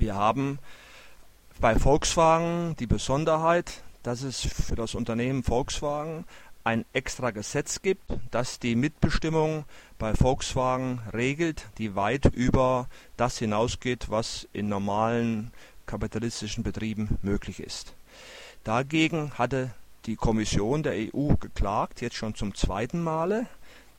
Wir 0.00 0.14
haben 0.14 0.58
bei 1.60 1.78
Volkswagen 1.78 2.74
die 2.76 2.86
Besonderheit, 2.86 3.82
dass 4.02 4.22
es 4.22 4.40
für 4.40 4.74
das 4.74 4.94
Unternehmen 4.94 5.42
Volkswagen 5.42 6.24
ein 6.64 6.86
extra 6.94 7.32
Gesetz 7.32 7.82
gibt, 7.82 8.04
das 8.30 8.58
die 8.58 8.76
Mitbestimmung 8.76 9.66
bei 9.98 10.14
Volkswagen 10.14 11.02
regelt, 11.12 11.66
die 11.76 11.96
weit 11.96 12.24
über 12.24 12.88
das 13.18 13.36
hinausgeht, 13.36 14.08
was 14.08 14.48
in 14.54 14.70
normalen 14.70 15.52
kapitalistischen 15.84 16.64
Betrieben 16.64 17.18
möglich 17.20 17.60
ist. 17.60 17.92
Dagegen 18.64 19.32
hatte 19.36 19.70
die 20.06 20.16
Kommission 20.16 20.82
der 20.82 20.94
EU 20.94 21.34
geklagt, 21.38 22.00
jetzt 22.00 22.16
schon 22.16 22.34
zum 22.34 22.54
zweiten 22.54 23.02
Male. 23.02 23.44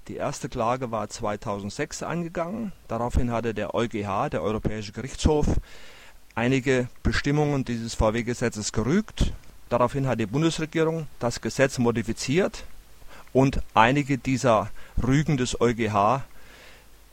Die 0.08 0.16
erste 0.16 0.50
Klage 0.50 0.90
war 0.90 1.08
2006 1.10 2.02
eingegangen. 2.02 2.72
Daraufhin 2.88 3.32
hatte 3.32 3.54
der 3.54 3.76
EuGH, 3.76 4.30
der 4.30 4.42
Europäische 4.42 4.92
Gerichtshof, 4.94 5.46
einige 6.34 6.88
Bestimmungen 7.04 7.66
dieses 7.66 7.94
VW-Gesetzes 7.94 8.72
gerügt. 8.72 9.32
Daraufhin 9.70 10.08
hat 10.08 10.20
die 10.20 10.26
Bundesregierung 10.26 11.08
das 11.20 11.40
Gesetz 11.40 11.78
modifiziert 11.78 12.64
und 13.32 13.62
einige 13.76 14.18
dieser 14.18 14.72
Rügen 15.02 15.38
des 15.38 15.62
EuGH 15.62 16.24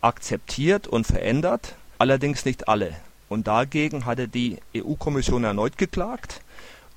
akzeptiert 0.01 0.87
und 0.87 1.07
verändert, 1.07 1.75
allerdings 1.99 2.45
nicht 2.45 2.69
alle. 2.69 2.97
Und 3.29 3.47
dagegen 3.47 4.07
hatte 4.07 4.29
die 4.29 4.59
EU-Kommission 4.75 5.45
erneut 5.45 5.77
geklagt. 5.77 6.41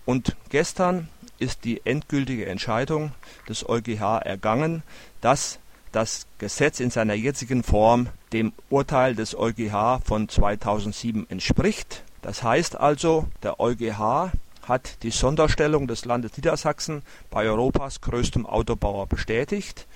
Und 0.05 0.37
gestern 0.49 1.09
ist 1.37 1.65
die 1.65 1.85
endgültige 1.85 2.45
Entscheidung 2.45 3.11
des 3.49 3.67
EuGH 3.67 4.21
ergangen, 4.23 4.83
dass 5.19 5.59
das 5.91 6.27
Gesetz 6.37 6.79
in 6.79 6.89
seiner 6.89 7.13
jetzigen 7.13 7.63
Form 7.63 8.09
dem 8.33 8.53
Urteil 8.69 9.15
des 9.15 9.35
EuGH 9.37 10.01
von 10.03 10.29
2007 10.29 11.29
entspricht. 11.29 12.03
Das 12.21 12.43
heißt 12.43 12.77
also, 12.79 13.27
der 13.43 13.59
EuGH 13.59 14.31
hat 14.67 15.03
die 15.03 15.11
Sonderstellung 15.11 15.87
des 15.87 16.05
Landes 16.05 16.37
Niedersachsen 16.37 17.01
bei 17.29 17.45
Europas 17.45 18.01
größtem 18.01 18.45
Autobauer 18.45 19.07
bestätigt. 19.07 19.87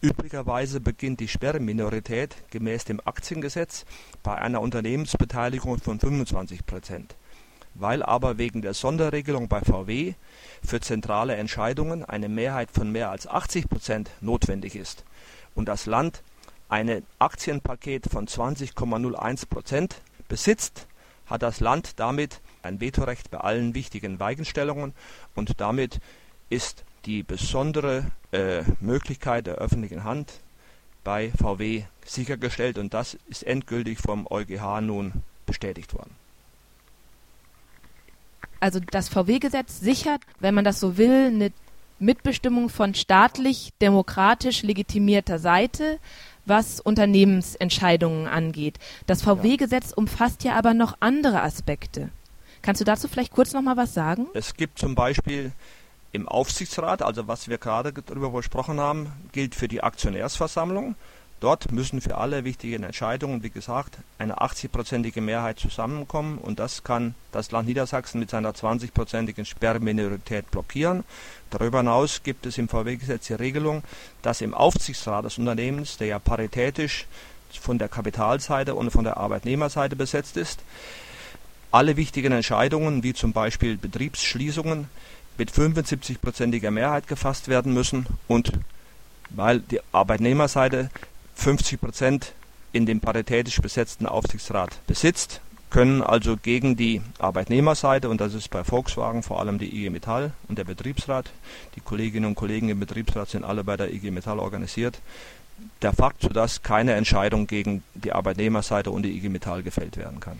Üblicherweise 0.00 0.80
beginnt 0.80 1.20
die 1.20 1.28
Sperrminorität 1.28 2.36
gemäß 2.50 2.84
dem 2.84 3.00
Aktiengesetz 3.04 3.84
bei 4.22 4.34
einer 4.34 4.60
Unternehmensbeteiligung 4.60 5.78
von 5.78 5.98
25 5.98 6.66
Prozent. 6.66 7.16
Weil 7.74 8.02
aber 8.02 8.38
wegen 8.38 8.62
der 8.62 8.74
Sonderregelung 8.74 9.48
bei 9.48 9.60
VW 9.60 10.14
für 10.64 10.80
zentrale 10.80 11.36
Entscheidungen 11.36 12.04
eine 12.04 12.28
Mehrheit 12.28 12.70
von 12.70 12.90
mehr 12.90 13.10
als 13.10 13.26
80 13.26 13.68
Prozent 13.68 14.10
notwendig 14.20 14.74
ist 14.74 15.04
und 15.54 15.66
das 15.66 15.86
Land 15.86 16.22
ein 16.68 17.02
Aktienpaket 17.18 18.06
von 18.10 18.26
20,01 18.26 19.48
Prozent 19.48 19.96
besitzt, 20.28 20.86
hat 21.26 21.42
das 21.42 21.60
Land 21.60 21.98
damit 21.98 22.40
ein 22.62 22.80
Vetorecht 22.80 23.30
bei 23.30 23.38
allen 23.38 23.74
wichtigen 23.74 24.20
Weichenstellungen 24.20 24.92
und 25.34 25.60
damit 25.60 26.00
ist 26.50 26.84
die 27.06 27.22
besondere 27.22 28.10
äh, 28.32 28.62
Möglichkeit 28.80 29.46
der 29.46 29.56
öffentlichen 29.56 30.04
Hand 30.04 30.40
bei 31.04 31.32
VW 31.32 31.84
sichergestellt 32.04 32.78
und 32.78 32.92
das 32.92 33.16
ist 33.28 33.44
endgültig 33.44 33.98
vom 33.98 34.26
EuGH 34.28 34.80
nun 34.82 35.12
bestätigt 35.46 35.94
worden. 35.94 36.14
Also 38.60 38.80
das 38.80 39.08
VW-Gesetz 39.08 39.80
sichert, 39.80 40.22
wenn 40.40 40.54
man 40.54 40.64
das 40.64 40.80
so 40.80 40.96
will, 40.96 41.26
eine 41.26 41.52
Mitbestimmung 41.98 42.68
von 42.68 42.94
staatlich 42.94 43.72
demokratisch 43.80 44.62
legitimierter 44.62 45.38
Seite, 45.38 45.98
was 46.46 46.80
Unternehmensentscheidungen 46.80 48.26
angeht. 48.26 48.78
Das 49.06 49.22
VW-Gesetz 49.22 49.92
umfasst 49.92 50.44
ja 50.44 50.54
aber 50.54 50.74
noch 50.74 50.96
andere 51.00 51.42
Aspekte. 51.42 52.10
Kannst 52.62 52.80
du 52.80 52.84
dazu 52.84 53.08
vielleicht 53.08 53.32
kurz 53.32 53.52
noch 53.52 53.62
mal 53.62 53.76
was 53.76 53.94
sagen? 53.94 54.26
Es 54.34 54.54
gibt 54.54 54.78
zum 54.78 54.94
Beispiel 54.94 55.52
im 56.12 56.26
Aufsichtsrat, 56.26 57.02
also 57.02 57.28
was 57.28 57.48
wir 57.48 57.58
gerade 57.58 57.92
darüber 57.92 58.32
gesprochen 58.32 58.80
haben, 58.80 59.12
gilt 59.32 59.54
für 59.54 59.68
die 59.68 59.82
Aktionärsversammlung. 59.82 60.96
Dort 61.40 61.70
müssen 61.70 62.00
für 62.00 62.18
alle 62.18 62.42
wichtigen 62.42 62.82
Entscheidungen, 62.82 63.44
wie 63.44 63.50
gesagt, 63.50 63.98
eine 64.18 64.38
80-prozentige 64.38 65.20
Mehrheit 65.20 65.60
zusammenkommen 65.60 66.38
und 66.38 66.58
das 66.58 66.82
kann 66.82 67.14
das 67.30 67.52
Land 67.52 67.68
Niedersachsen 67.68 68.18
mit 68.18 68.30
seiner 68.30 68.50
20-prozentigen 68.50 69.44
Sperrminorität 69.44 70.50
blockieren. 70.50 71.04
Darüber 71.50 71.78
hinaus 71.78 72.22
gibt 72.24 72.44
es 72.46 72.58
im 72.58 72.68
VW-Gesetz 72.68 73.28
die 73.28 73.34
Regelung, 73.34 73.84
dass 74.22 74.40
im 74.40 74.52
Aufsichtsrat 74.52 75.26
des 75.26 75.38
Unternehmens, 75.38 75.96
der 75.96 76.08
ja 76.08 76.18
paritätisch 76.18 77.06
von 77.52 77.78
der 77.78 77.88
Kapitalseite 77.88 78.74
und 78.74 78.90
von 78.90 79.04
der 79.04 79.16
Arbeitnehmerseite 79.16 79.94
besetzt 79.94 80.36
ist, 80.36 80.60
alle 81.70 81.96
wichtigen 81.96 82.32
Entscheidungen, 82.32 83.04
wie 83.04 83.14
zum 83.14 83.32
Beispiel 83.32 83.76
Betriebsschließungen, 83.76 84.88
mit 85.36 85.52
75-prozentiger 85.52 86.72
Mehrheit 86.72 87.06
gefasst 87.06 87.46
werden 87.46 87.72
müssen 87.72 88.06
und 88.26 88.50
weil 89.30 89.60
die 89.60 89.80
Arbeitnehmerseite 89.92 90.90
50 91.38 91.80
Prozent 91.80 92.32
in 92.72 92.84
dem 92.84 93.00
paritätisch 93.00 93.60
besetzten 93.60 94.06
Aufsichtsrat 94.06 94.84
besitzt, 94.86 95.40
können 95.70 96.02
also 96.02 96.36
gegen 96.36 96.76
die 96.76 97.00
Arbeitnehmerseite, 97.18 98.08
und 98.08 98.20
das 98.20 98.34
ist 98.34 98.50
bei 98.50 98.64
Volkswagen 98.64 99.22
vor 99.22 99.38
allem 99.38 99.58
die 99.58 99.74
IG 99.74 99.90
Metall 99.90 100.32
und 100.48 100.58
der 100.58 100.64
Betriebsrat, 100.64 101.30
die 101.76 101.80
Kolleginnen 101.80 102.26
und 102.26 102.34
Kollegen 102.34 102.68
im 102.70 102.80
Betriebsrat 102.80 103.28
sind 103.30 103.44
alle 103.44 103.64
bei 103.64 103.76
der 103.76 103.92
IG 103.92 104.10
Metall 104.10 104.38
organisiert, 104.38 104.98
der 105.82 105.92
Fakt, 105.92 106.22
sodass 106.22 106.62
keine 106.62 106.94
Entscheidung 106.94 107.46
gegen 107.46 107.82
die 107.94 108.12
Arbeitnehmerseite 108.12 108.90
und 108.90 109.02
die 109.02 109.16
IG 109.16 109.28
Metall 109.28 109.62
gefällt 109.62 109.96
werden 109.96 110.20
kann. 110.20 110.38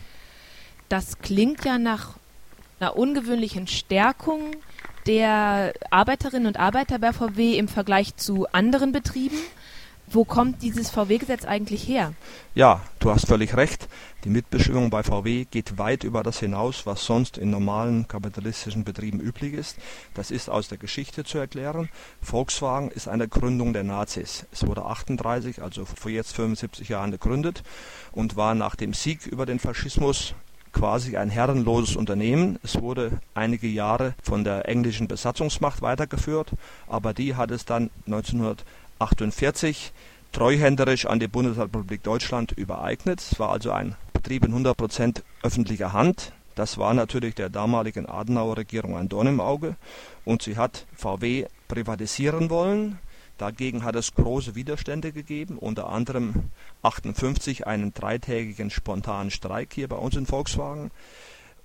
Das 0.89 1.19
klingt 1.19 1.65
ja 1.65 1.79
nach 1.79 2.15
einer 2.81 2.97
ungewöhnlichen 2.97 3.67
Stärkung 3.67 4.53
der 5.07 5.73
Arbeiterinnen 5.91 6.47
und 6.47 6.59
Arbeiter 6.59 6.99
bei 6.99 7.13
VW 7.13 7.57
im 7.57 7.69
Vergleich 7.69 8.17
zu 8.17 8.47
anderen 8.53 8.93
Betrieben. 8.93 9.39
Wo 10.11 10.25
kommt 10.25 10.63
dieses 10.63 10.89
VW-Gesetz 10.89 11.45
eigentlich 11.45 11.87
her? 11.87 12.15
Ja, 12.55 12.81
du 12.99 13.11
hast 13.11 13.27
völlig 13.27 13.55
recht. 13.57 13.89
Die 14.25 14.31
Mitbestimmung 14.31 14.89
bei 14.89 15.03
VW 15.03 15.45
geht 15.45 15.77
weit 15.77 16.03
über 16.03 16.23
das 16.23 16.41
hinaus, 16.41 16.87
was 16.87 17.05
sonst 17.05 17.37
in 17.37 17.51
normalen 17.51 18.09
kapitalistischen 18.09 18.85
Betrieben 18.85 19.21
üblich 19.21 19.53
ist. 19.53 19.77
Das 20.15 20.31
ist 20.31 20.49
aus 20.49 20.69
der 20.69 20.79
Geschichte 20.79 21.25
zu 21.25 21.37
erklären. 21.37 21.91
Volkswagen 22.23 22.91
ist 22.91 23.07
eine 23.07 23.29
Gründung 23.29 23.75
der 23.75 23.85
Nazis. 23.85 24.47
Es 24.51 24.67
wurde 24.67 24.87
38, 24.87 25.61
also 25.63 25.85
vor 25.85 26.11
jetzt 26.11 26.35
75 26.35 26.89
Jahren 26.89 27.11
gegründet 27.11 27.63
und 28.11 28.35
war 28.35 28.55
nach 28.55 28.77
dem 28.77 28.95
Sieg 28.95 29.27
über 29.27 29.45
den 29.45 29.59
Faschismus 29.59 30.35
quasi 30.73 31.17
ein 31.19 31.29
herrenloses 31.29 31.97
Unternehmen. 31.97 32.59
Es 32.63 32.81
wurde 32.81 33.21
einige 33.35 33.69
Jahre 33.69 34.15
von 34.23 34.43
der 34.43 34.69
englischen 34.69 35.07
Besatzungsmacht 35.07 35.83
weitergeführt, 35.83 36.53
aber 36.87 37.13
die 37.13 37.35
hat 37.35 37.51
es 37.51 37.65
dann 37.65 37.91
1900 38.07 38.65
48 38.99 39.93
treuhänderisch 40.33 41.07
an 41.07 41.21
die 41.21 41.29
Bundesrepublik 41.29 42.03
Deutschland 42.03 42.53
übereignet. 42.53 43.21
Es 43.21 43.39
war 43.39 43.51
also 43.51 43.73
ein 43.73 43.95
Betrieb 44.13 44.45
in 44.45 44.55
100% 44.55 45.23
öffentlicher 45.43 45.93
Hand. 45.93 46.33
Das 46.55 46.77
war 46.77 46.93
natürlich 46.93 47.35
der 47.37 47.51
damaligen 47.51 48.07
Adenauer-Regierung 48.07 48.97
ein 48.97 49.09
Dorn 49.09 49.29
im 49.29 49.41
Auge 49.41 49.77
und 50.25 50.43
sie 50.43 50.57
hat 50.57 50.87
VW 50.97 51.47
privatisieren 51.69 52.51
wollen. 52.51 52.99
Dagegen 53.39 53.85
hat 53.85 53.95
es 53.95 54.15
große 54.15 54.57
Widerstände 54.57 55.13
gegeben, 55.13 55.59
unter 55.59 55.89
anderem 55.89 56.51
58 56.83 57.69
einen 57.69 57.95
dreitägigen 57.95 58.71
spontanen 58.71 59.31
Streik 59.31 59.73
hier 59.73 59.87
bei 59.87 59.95
uns 59.95 60.17
in 60.17 60.27
Volkswagen. 60.27 60.91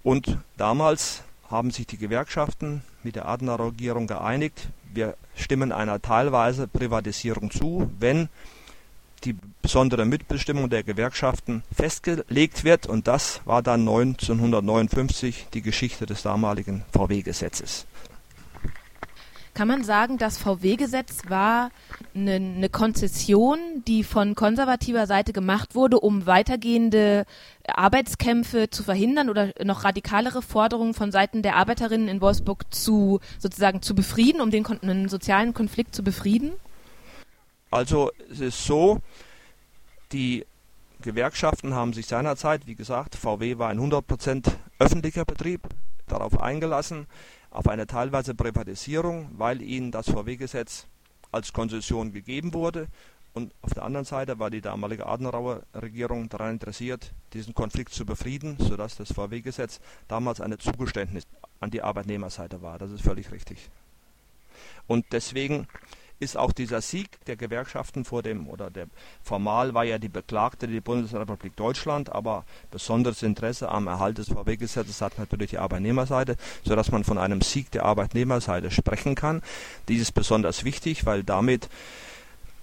Und 0.03 0.37
damals 0.57 1.23
haben 1.49 1.71
sich 1.71 1.87
die 1.87 1.97
Gewerkschaften 1.97 2.83
mit 3.01 3.15
der 3.15 3.27
Adenauer-Regierung 3.27 4.05
geeinigt, 4.05 4.67
wir 4.93 5.15
stimmen 5.35 5.71
einer 5.71 6.01
teilweise 6.01 6.67
Privatisierung 6.67 7.51
zu, 7.51 7.91
wenn 7.99 8.29
die 9.23 9.35
besondere 9.61 10.05
Mitbestimmung 10.05 10.69
der 10.69 10.83
Gewerkschaften 10.83 11.63
festgelegt 11.73 12.63
wird 12.63 12.87
und 12.87 13.07
das 13.07 13.41
war 13.45 13.61
dann 13.61 13.81
1959 13.81 15.47
die 15.53 15.61
Geschichte 15.61 16.05
des 16.05 16.23
damaligen 16.23 16.83
VW-Gesetzes. 16.91 17.85
Kann 19.53 19.67
man 19.67 19.83
sagen, 19.83 20.17
das 20.17 20.37
VW-Gesetz 20.39 21.29
war 21.29 21.69
eine, 22.15 22.35
eine, 22.35 22.69
Konzession, 22.69 23.59
die 23.87 24.03
von 24.03 24.35
konservativer 24.35 25.07
Seite 25.07 25.33
gemacht 25.33 25.75
wurde, 25.75 25.99
um 25.99 26.25
weitergehende 26.25 27.25
Arbeitskämpfe 27.67 28.69
zu 28.69 28.83
verhindern 28.83 29.29
oder 29.29 29.53
noch 29.63 29.83
radikalere 29.83 30.41
Forderungen 30.41 30.93
von 30.93 31.11
Seiten 31.11 31.41
der 31.41 31.55
Arbeiterinnen 31.55 32.07
in 32.07 32.21
Wolfsburg 32.21 32.73
zu 32.73 33.19
sozusagen 33.39 33.81
zu 33.81 33.95
befrieden, 33.95 34.41
um 34.41 34.51
den, 34.51 34.63
den 34.81 35.09
sozialen 35.09 35.53
Konflikt 35.53 35.95
zu 35.95 36.03
befrieden? 36.03 36.53
Also 37.71 38.11
es 38.31 38.39
ist 38.39 38.65
so, 38.65 38.99
die 40.11 40.45
Gewerkschaften 41.01 41.73
haben 41.73 41.93
sich 41.93 42.05
seinerzeit, 42.05 42.67
wie 42.67 42.75
gesagt, 42.75 43.15
VW 43.15 43.57
war 43.57 43.69
ein 43.69 43.79
100% 43.79 44.45
öffentlicher 44.79 45.25
Betrieb, 45.25 45.61
darauf 46.07 46.39
eingelassen 46.39 47.07
auf 47.49 47.67
eine 47.67 47.85
teilweise 47.85 48.33
Privatisierung, 48.33 49.29
weil 49.37 49.61
ihnen 49.61 49.91
das 49.91 50.09
VW-Gesetz 50.09 50.87
als 51.33 51.51
Konzession 51.51 52.13
gegeben 52.13 52.53
wurde 52.53 52.87
Und 53.33 53.51
auf 53.63 53.73
der 53.73 53.83
anderen 53.83 54.05
Seite 54.05 54.37
war 54.37 54.51
die 54.51 54.61
damalige 54.61 55.07
Adenauer 55.07 55.63
Regierung 55.73 56.29
daran 56.29 56.53
interessiert, 56.53 57.13
diesen 57.33 57.55
Konflikt 57.55 57.91
zu 57.91 58.05
befrieden, 58.05 58.57
sodass 58.59 58.95
das 58.95 59.11
VW-Gesetz 59.11 59.79
damals 60.07 60.39
eine 60.39 60.59
Zugeständnis 60.59 61.25
an 61.59 61.71
die 61.71 61.81
Arbeitnehmerseite 61.81 62.61
war. 62.61 62.77
Das 62.77 62.91
ist 62.91 63.01
völlig 63.01 63.31
richtig. 63.31 63.69
Und 64.85 65.05
deswegen 65.11 65.67
ist 66.23 66.37
auch 66.37 66.51
dieser 66.51 66.81
Sieg 66.81 67.23
der 67.25 67.35
Gewerkschaften 67.35 68.05
vor 68.05 68.23
dem, 68.23 68.47
oder 68.47 68.69
der 68.69 68.87
formal 69.23 69.73
war 69.73 69.83
ja 69.83 69.97
die 69.97 70.09
Beklagte 70.09 70.67
die 70.67 70.81
Bundesrepublik 70.81 71.55
Deutschland, 71.55 72.11
aber 72.11 72.45
besonderes 72.71 73.21
Interesse 73.21 73.69
am 73.69 73.87
Erhalt 73.87 74.17
des 74.17 74.29
VW-Gesetzes 74.29 75.01
hat 75.01 75.19
natürlich 75.19 75.51
die 75.51 75.57
Arbeitnehmerseite, 75.57 76.37
sodass 76.63 76.91
man 76.91 77.03
von 77.03 77.17
einem 77.17 77.41
Sieg 77.41 77.71
der 77.71 77.85
Arbeitnehmerseite 77.85 78.71
sprechen 78.71 79.15
kann. 79.15 79.41
Dies 79.87 80.01
ist 80.01 80.13
besonders 80.13 80.63
wichtig, 80.63 81.05
weil 81.05 81.23
damit 81.23 81.69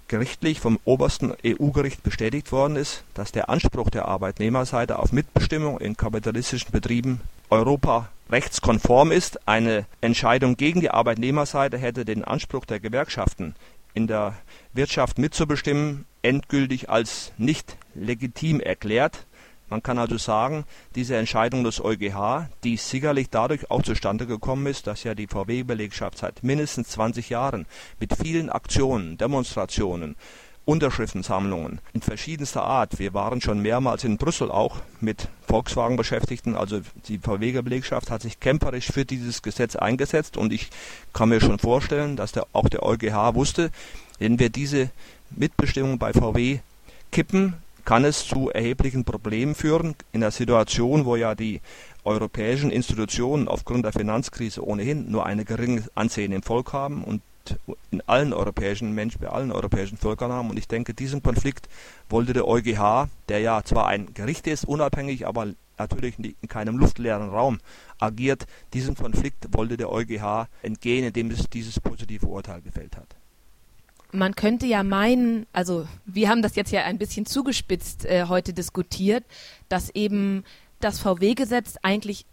gerichtlich 0.08 0.58
vom 0.58 0.80
obersten 0.84 1.34
EU-Gericht 1.46 2.02
bestätigt 2.02 2.50
worden 2.50 2.74
ist, 2.74 3.04
dass 3.14 3.30
der 3.30 3.48
Anspruch 3.48 3.90
der 3.90 4.06
Arbeitnehmerseite 4.06 4.98
auf 4.98 5.12
Mitbestimmung 5.12 5.78
in 5.78 5.96
kapitalistischen 5.96 6.72
Betrieben 6.72 7.20
Europa 7.48 8.08
rechtskonform 8.30 9.12
ist. 9.12 9.46
Eine 9.48 9.86
Entscheidung 10.00 10.56
gegen 10.56 10.80
die 10.80 10.90
Arbeitnehmerseite 10.90 11.78
hätte 11.78 12.04
den 12.04 12.24
Anspruch 12.24 12.64
der 12.64 12.80
Gewerkschaften, 12.80 13.54
in 13.92 14.06
der 14.06 14.34
Wirtschaft 14.72 15.18
mitzubestimmen, 15.18 16.06
endgültig 16.22 16.88
als 16.88 17.32
nicht 17.38 17.76
legitim 17.94 18.60
erklärt 18.60 19.26
man 19.70 19.84
kann 19.84 19.98
also 19.98 20.18
sagen, 20.18 20.64
diese 20.96 21.16
Entscheidung 21.16 21.62
des 21.62 21.82
EuGH, 21.82 22.48
die 22.64 22.76
sicherlich 22.76 23.30
dadurch 23.30 23.70
auch 23.70 23.82
zustande 23.82 24.26
gekommen 24.26 24.66
ist, 24.66 24.88
dass 24.88 25.04
ja 25.04 25.14
die 25.14 25.28
VW-Belegschaft 25.28 26.18
seit 26.18 26.42
mindestens 26.42 26.88
20 26.88 27.30
Jahren 27.30 27.66
mit 28.00 28.16
vielen 28.16 28.50
Aktionen, 28.50 29.16
Demonstrationen, 29.16 30.16
Unterschriftensammlungen 30.64 31.80
in 31.92 32.02
verschiedenster 32.02 32.64
Art. 32.64 32.98
Wir 32.98 33.14
waren 33.14 33.40
schon 33.40 33.60
mehrmals 33.60 34.02
in 34.02 34.18
Brüssel 34.18 34.50
auch 34.50 34.78
mit 35.00 35.28
Volkswagen-Beschäftigten. 35.50 36.54
Also 36.54 36.80
die 37.08 37.18
VW-Belegschaft 37.18 38.10
hat 38.10 38.22
sich 38.22 38.40
kämpferisch 38.40 38.86
für 38.86 39.04
dieses 39.04 39.42
Gesetz 39.42 39.76
eingesetzt 39.76 40.36
und 40.36 40.52
ich 40.52 40.70
kann 41.12 41.28
mir 41.28 41.40
schon 41.40 41.58
vorstellen, 41.58 42.16
dass 42.16 42.32
der, 42.32 42.46
auch 42.52 42.68
der 42.68 42.84
EuGH 42.84 43.34
wusste, 43.34 43.70
wenn 44.18 44.38
wir 44.38 44.50
diese 44.50 44.90
Mitbestimmung 45.30 45.98
bei 45.98 46.12
VW 46.12 46.60
kippen, 47.10 47.54
kann 47.84 48.04
es 48.04 48.26
zu 48.26 48.50
erheblichen 48.50 49.04
Problemen 49.04 49.54
führen 49.54 49.96
in 50.12 50.20
der 50.20 50.30
Situation, 50.30 51.04
wo 51.04 51.16
ja 51.16 51.34
die 51.34 51.60
europäischen 52.04 52.70
Institutionen 52.70 53.48
aufgrund 53.48 53.84
der 53.84 53.92
Finanzkrise 53.92 54.64
ohnehin 54.64 55.10
nur 55.10 55.26
ein 55.26 55.44
geringes 55.44 55.90
Ansehen 55.96 56.32
im 56.32 56.42
Volk 56.42 56.72
haben 56.72 57.02
und 57.02 57.22
in 57.90 58.02
allen 58.06 58.32
europäischen 58.32 58.94
Menschen, 58.94 59.20
bei 59.20 59.28
allen 59.28 59.52
europäischen 59.52 59.98
Völkern 59.98 60.32
haben. 60.32 60.50
Und 60.50 60.58
ich 60.58 60.68
denke, 60.68 60.94
diesen 60.94 61.22
Konflikt 61.22 61.68
wollte 62.08 62.32
der 62.32 62.46
EuGH, 62.46 63.08
der 63.28 63.40
ja 63.40 63.62
zwar 63.64 63.86
ein 63.86 64.12
Gericht 64.14 64.46
ist, 64.46 64.64
unabhängig, 64.64 65.26
aber 65.26 65.48
natürlich 65.78 66.18
in 66.18 66.48
keinem 66.48 66.78
luftleeren 66.78 67.30
Raum 67.30 67.58
agiert, 67.98 68.46
diesem 68.74 68.94
Konflikt 68.94 69.48
wollte 69.52 69.76
der 69.76 69.90
EuGH 69.90 70.48
entgehen, 70.62 71.06
indem 71.06 71.30
es 71.30 71.48
dieses 71.48 71.80
positive 71.80 72.26
Urteil 72.26 72.60
gefällt 72.60 72.96
hat 72.96 73.16
man 74.12 74.34
könnte 74.34 74.66
ja 74.66 74.82
meinen, 74.82 75.46
also 75.52 75.86
wir 76.04 76.28
haben 76.28 76.42
das 76.42 76.56
jetzt 76.56 76.72
ja 76.72 76.82
ein 76.84 76.98
bisschen 76.98 77.26
zugespitzt 77.26 78.04
äh, 78.04 78.26
heute 78.28 78.52
diskutiert, 78.52 79.24
dass 79.68 79.90
eben 79.90 80.44
das 80.80 80.98
VW-Gesetz 80.98 81.76
eigentlich 81.82 82.26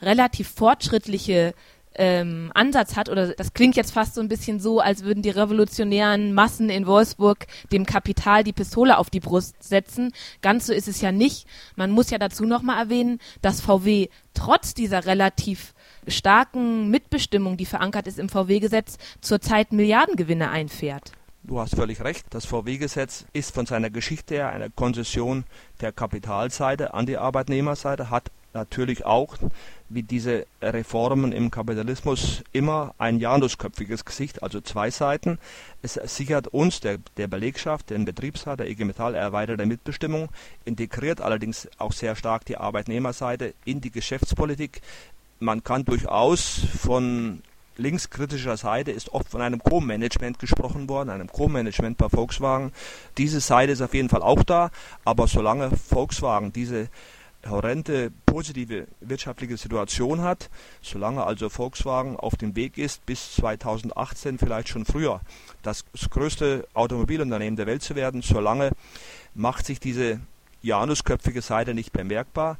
relativ 0.00 0.48
fortschrittliche 0.48 1.54
ähm, 1.94 2.50
Ansatz 2.54 2.96
hat, 2.96 3.08
oder 3.08 3.28
das 3.34 3.52
klingt 3.52 3.76
jetzt 3.76 3.92
fast 3.92 4.14
so 4.14 4.20
ein 4.20 4.28
bisschen 4.28 4.60
so, 4.60 4.80
als 4.80 5.04
würden 5.04 5.22
die 5.22 5.30
revolutionären 5.30 6.34
Massen 6.34 6.70
in 6.70 6.86
Wolfsburg 6.86 7.46
dem 7.72 7.86
Kapital 7.86 8.44
die 8.44 8.52
Pistole 8.52 8.98
auf 8.98 9.10
die 9.10 9.20
Brust 9.20 9.62
setzen. 9.62 10.12
Ganz 10.40 10.66
so 10.66 10.72
ist 10.72 10.88
es 10.88 11.00
ja 11.00 11.12
nicht. 11.12 11.46
Man 11.76 11.90
muss 11.90 12.10
ja 12.10 12.18
dazu 12.18 12.44
nochmal 12.44 12.84
erwähnen, 12.84 13.18
dass 13.40 13.60
VW 13.60 14.08
trotz 14.34 14.74
dieser 14.74 15.06
relativ 15.06 15.74
starken 16.08 16.90
Mitbestimmung, 16.90 17.56
die 17.56 17.66
verankert 17.66 18.06
ist 18.06 18.18
im 18.18 18.28
VW-Gesetz, 18.28 18.98
zurzeit 19.20 19.72
Milliardengewinne 19.72 20.50
einfährt. 20.50 21.12
Du 21.44 21.58
hast 21.58 21.74
völlig 21.74 22.02
recht. 22.02 22.26
Das 22.30 22.46
VW-Gesetz 22.46 23.24
ist 23.32 23.52
von 23.52 23.66
seiner 23.66 23.90
Geschichte 23.90 24.36
her 24.36 24.50
eine 24.50 24.70
Konzession 24.70 25.44
der 25.80 25.92
Kapitalseite 25.92 26.94
an 26.94 27.06
die 27.06 27.18
Arbeitnehmerseite, 27.18 28.10
hat 28.10 28.30
natürlich 28.54 29.04
auch, 29.04 29.36
wie 29.88 30.02
diese 30.02 30.46
Reformen 30.60 31.32
im 31.32 31.50
Kapitalismus, 31.50 32.42
immer 32.52 32.94
ein 32.98 33.18
janusköpfiges 33.18 34.04
Gesicht, 34.04 34.42
also 34.42 34.60
zwei 34.60 34.90
Seiten. 34.90 35.38
Es 35.82 35.94
sichert 35.94 36.48
uns, 36.48 36.80
der, 36.80 36.98
der 37.16 37.28
Belegschaft, 37.28 37.90
den 37.90 38.04
Betriebsrat, 38.04 38.60
der 38.60 38.70
IG 38.70 38.84
Metall, 38.84 39.14
erweiterte 39.14 39.66
Mitbestimmung, 39.66 40.28
integriert 40.64 41.20
allerdings 41.20 41.68
auch 41.78 41.92
sehr 41.92 42.16
stark 42.16 42.44
die 42.44 42.56
Arbeitnehmerseite 42.56 43.54
in 43.64 43.80
die 43.80 43.90
Geschäftspolitik. 43.90 44.80
Man 45.40 45.64
kann 45.64 45.84
durchaus 45.84 46.60
von 46.78 47.42
linkskritischer 47.76 48.56
Seite 48.56 48.90
ist 48.90 49.12
oft 49.12 49.28
von 49.28 49.40
einem 49.40 49.62
Co-Management 49.62 50.38
gesprochen 50.38 50.88
worden, 50.88 51.10
einem 51.10 51.28
Co-Management 51.28 51.96
bei 51.98 52.08
Volkswagen. 52.08 52.72
Diese 53.18 53.40
Seite 53.40 53.72
ist 53.72 53.80
auf 53.80 53.94
jeden 53.94 54.08
Fall 54.08 54.22
auch 54.22 54.42
da, 54.42 54.70
aber 55.04 55.26
solange 55.26 55.70
Volkswagen 55.70 56.52
diese 56.52 56.88
horrende 57.48 58.12
positive 58.26 58.86
wirtschaftliche 59.00 59.56
Situation 59.56 60.22
hat, 60.22 60.48
solange 60.80 61.24
also 61.24 61.48
Volkswagen 61.48 62.16
auf 62.16 62.36
dem 62.36 62.56
Weg 62.56 62.78
ist, 62.78 63.04
bis 63.06 63.34
2018 63.34 64.38
vielleicht 64.38 64.68
schon 64.68 64.84
früher 64.84 65.20
das 65.62 65.84
größte 66.10 66.66
Automobilunternehmen 66.74 67.56
der 67.56 67.66
Welt 67.66 67.82
zu 67.82 67.94
werden, 67.94 68.22
solange 68.22 68.72
macht 69.34 69.66
sich 69.66 69.80
diese 69.80 70.20
janusköpfige 70.62 71.42
Seite 71.42 71.74
nicht 71.74 71.92
bemerkbar. 71.92 72.58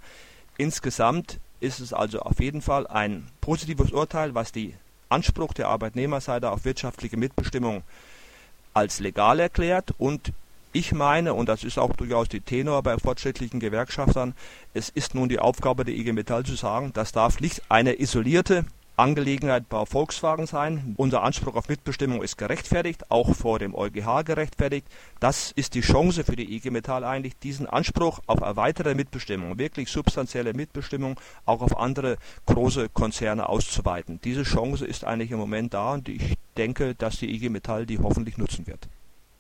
Insgesamt 0.59 1.39
ist 1.61 1.81
es 1.81 1.93
also 1.93 2.21
auf 2.21 2.41
jeden 2.41 2.61
Fall 2.61 2.87
ein 2.87 3.29
positives 3.41 3.93
Urteil, 3.93 4.35
was 4.35 4.53
die 4.53 4.75
Anspruch 5.09 5.53
der 5.53 5.69
Arbeitnehmerseite 5.69 6.51
auf 6.51 6.65
wirtschaftliche 6.65 7.17
Mitbestimmung 7.17 7.83
als 8.75 9.01
legal 9.01 9.39
erklärt 9.39 9.95
und 9.99 10.33
ich 10.73 10.93
meine, 10.93 11.35
und 11.35 11.49
das 11.49 11.65
ist 11.65 11.79
auch 11.79 11.95
durchaus 11.97 12.29
die 12.29 12.41
Tenor 12.41 12.83
bei 12.83 12.97
fortschrittlichen 12.99 13.61
Gewerkschaftern, 13.61 14.35
es 14.75 14.89
ist 14.89 15.15
nun 15.15 15.29
die 15.29 15.39
Aufgabe 15.39 15.85
der 15.85 15.95
IG 15.95 16.13
Metall 16.13 16.45
zu 16.45 16.55
sagen, 16.55 16.93
das 16.95 17.13
darf 17.13 17.41
nicht 17.41 17.63
eine 17.69 18.01
isolierte 18.01 18.65
Angelegenheit 18.97 19.69
bei 19.69 19.85
Volkswagen 19.87 20.47
sein. 20.47 20.95
Unser 20.97 21.23
Anspruch 21.23 21.57
auf 21.57 21.69
Mitbestimmung 21.69 22.23
ist 22.23 22.37
gerechtfertigt, 22.37 23.11
auch 23.11 23.35
vor 23.35 23.59
dem 23.59 23.75
EuGH 23.75 24.23
gerechtfertigt. 24.25 24.87
Das 25.19 25.51
ist 25.53 25.75
die 25.75 25.81
Chance 25.81 26.25
für 26.25 26.37
die 26.37 26.55
IG 26.55 26.71
Metall 26.71 27.03
eigentlich, 27.03 27.39
diesen 27.39 27.67
Anspruch 27.67 28.21
auf 28.27 28.41
erweiterte 28.41 28.95
Mitbestimmung, 28.95 29.59
wirklich 29.59 29.91
substanzielle 29.91 30.53
Mitbestimmung, 30.53 31.19
auch 31.47 31.63
auf 31.63 31.77
andere 31.79 32.17
große 32.47 32.91
Konzerne 32.91 33.49
auszuweiten. 33.49 34.21
Diese 34.25 34.43
Chance 34.43 34.85
ist 34.85 35.05
eigentlich 35.05 35.31
im 35.31 35.39
Moment 35.39 35.75
da 35.75 35.95
und 35.95 36.09
ich 36.09 36.37
denke, 36.57 36.95
dass 36.95 37.19
die 37.19 37.35
IG 37.35 37.49
Metall 37.49 37.87
die 37.87 37.99
hoffentlich 37.99 38.37
nutzen 38.37 38.67
wird. 38.67 38.89